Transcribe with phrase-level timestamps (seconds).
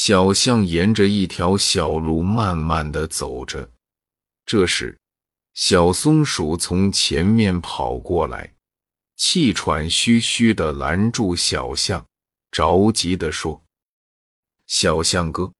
[0.00, 3.68] 小象沿着一条小路慢慢的走着。
[4.46, 4.96] 这时，
[5.54, 8.54] 小松鼠从前面跑过来，
[9.16, 12.06] 气喘吁吁的拦住小象，
[12.52, 13.60] 着急的说
[14.68, 15.52] ：“小象哥，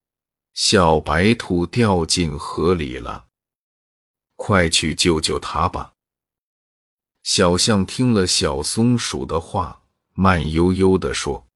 [0.53, 3.27] 小白兔掉进河里了，
[4.37, 5.95] 快去救救它吧！”
[7.23, 9.81] 小象听了小松鼠的话，
[10.13, 11.48] 慢悠悠的说。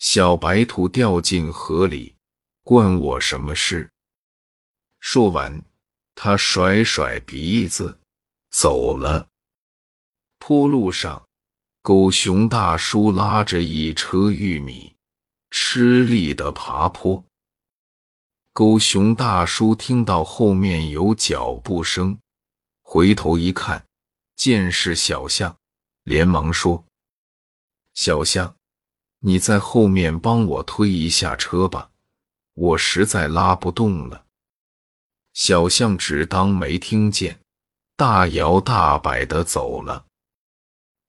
[0.00, 2.16] 小白兔掉进河里，
[2.64, 3.90] 关我什么事？
[4.98, 5.62] 说完，
[6.14, 8.00] 他甩甩鼻子
[8.50, 9.28] 走了。
[10.38, 11.28] 坡路上，
[11.82, 14.96] 狗熊大叔拉着一车玉米，
[15.50, 17.22] 吃力的爬坡。
[18.54, 22.18] 狗熊大叔听到后面有脚步声，
[22.80, 23.84] 回头一看，
[24.34, 25.54] 见是小象，
[26.04, 26.82] 连忙说
[27.92, 28.56] ：“小象。”
[29.20, 31.90] 你在后面帮我推一下车吧，
[32.54, 34.24] 我实在拉不动了。
[35.34, 37.38] 小象只当没听见，
[37.96, 40.06] 大摇大摆的走了。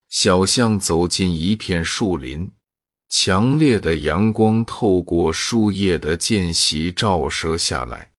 [0.10, 2.52] 小象走进一片树林，
[3.08, 8.12] 强烈的阳光透过树叶的间隙照射下来，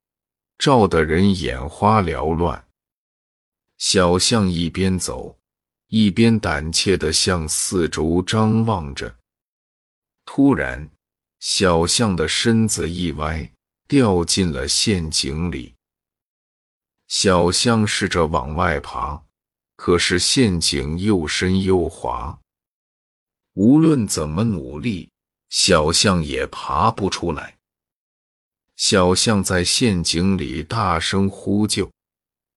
[0.56, 2.66] 照得人眼花缭乱。
[3.76, 5.38] 小象一边走，
[5.88, 9.14] 一边胆怯的向四周张望着。
[10.24, 10.90] 突然，
[11.40, 13.52] 小象的身子一歪，
[13.88, 15.74] 掉进了陷阱里。
[17.08, 19.22] 小象试着往外爬，
[19.76, 22.40] 可是陷阱又深又滑，
[23.54, 25.10] 无论怎么努力，
[25.50, 27.58] 小象也爬不出来。
[28.76, 31.90] 小象在陷阱里大声呼救，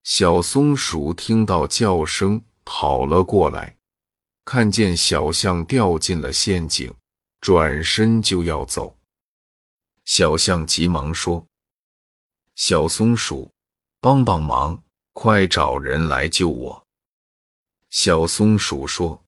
[0.04, 3.76] 小松鼠听到叫声，跑了过来，
[4.44, 6.94] 看见小象掉进了陷阱。
[7.46, 8.98] 转身就要走，
[10.04, 11.46] 小象急忙说
[12.56, 13.52] ：“小松鼠，
[14.00, 16.84] 帮帮忙，快找人来救我！”
[17.88, 19.22] 小松鼠说：“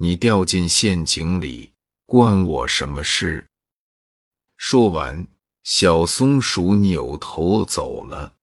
[0.00, 1.74] 你掉进陷阱里，
[2.06, 3.46] 关我什么事？”
[4.56, 5.26] 说完，
[5.64, 8.36] 小松鼠扭头走了。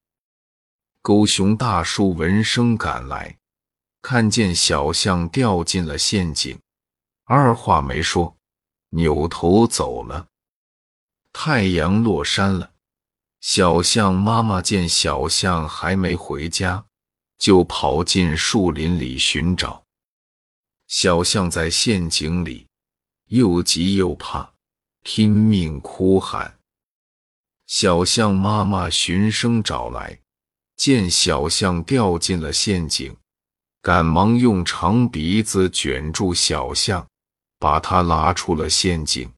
[1.02, 3.36] 狗熊大叔闻声赶来，
[4.04, 6.60] 看见小象掉进了陷阱，
[7.24, 8.36] 二话没说。
[8.90, 10.28] 扭头走了。
[11.32, 12.72] 太阳落山了，
[13.42, 16.86] 小象妈妈见小象还没回家，
[17.38, 19.84] 就跑进树林里寻找。
[20.88, 22.68] 小象在陷阱里，
[23.28, 24.54] 又急又怕，
[25.04, 26.60] 拼命哭喊。
[27.68, 30.20] 小象妈妈循声找来，
[30.76, 33.16] 见小象掉进了陷阱，
[33.84, 37.08] 赶忙用长鼻子卷住小象。
[37.60, 39.32] 把他拉出了陷阱。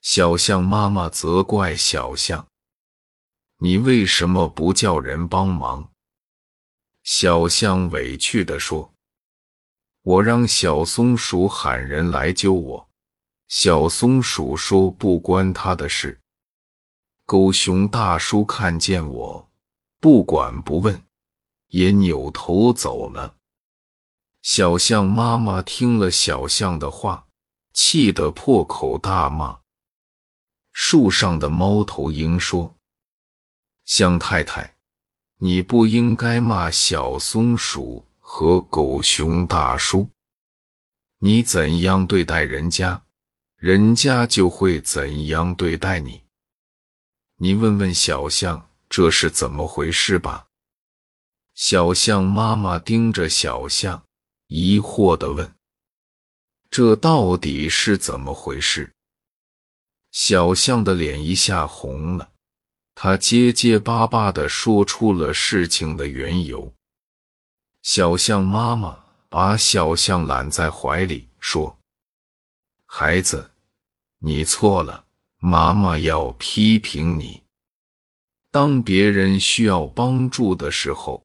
[0.00, 2.46] 小象妈妈责怪小象
[3.58, 5.90] ：“你为什么不叫人帮忙？”
[7.02, 8.92] 小象委屈地说
[10.02, 12.88] ：“我让小松鼠喊人来救我。”
[13.48, 16.20] 小松鼠说：“不关他的事。”
[17.26, 19.50] 狗熊大叔看见我，
[20.00, 21.02] 不管不问，
[21.68, 23.34] 也扭头走了。
[24.42, 27.26] 小象妈妈听了小象的话，
[27.72, 29.60] 气得破口大骂。
[30.72, 32.76] 树上的猫头鹰说
[33.84, 34.76] ：“象太太，
[35.38, 40.08] 你不应该骂小松鼠和狗熊大叔。
[41.18, 43.02] 你怎样对待人家，
[43.56, 46.22] 人家就会怎样对待你。
[47.38, 50.46] 你问问小象，这是怎么回事吧？”
[51.54, 54.04] 小象妈妈盯着小象。
[54.48, 55.54] 疑惑地问
[56.70, 58.92] ：“这到底是怎么回事？”
[60.10, 62.32] 小象的脸一下红了，
[62.94, 66.72] 他结结巴巴地说出了事情的缘由。
[67.82, 71.78] 小象妈妈把小象揽在怀里，说
[72.86, 73.50] ：“孩子，
[74.18, 75.04] 你错了，
[75.36, 77.42] 妈妈要批评你。
[78.50, 81.22] 当别人需要帮助的时候，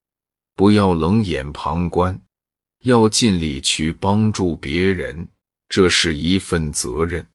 [0.56, 2.22] 不要冷眼旁观。”
[2.84, 5.28] 要尽力去帮助别人，
[5.68, 7.26] 这是一份责任。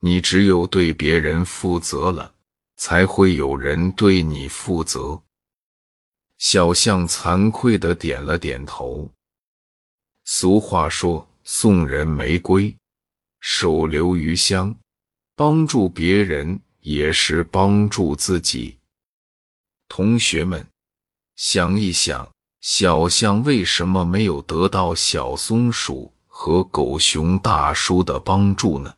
[0.00, 2.34] 你只有对别人负责了，
[2.76, 5.20] 才会有人对你负责。
[6.38, 9.10] 小象惭愧的点了点头。
[10.24, 12.74] 俗话说：“送人玫瑰，
[13.40, 14.74] 手留余香。”
[15.36, 18.78] 帮助别人也是帮助自己。
[19.88, 20.64] 同学们，
[21.34, 22.33] 想一想。
[22.66, 28.94] 小象为什么没有得到小松鼠和狗熊大叔的帮助呢？